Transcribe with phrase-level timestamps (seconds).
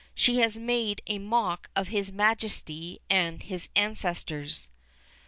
[0.15, 4.71] She has made a mock of his Majesty and his ancestors."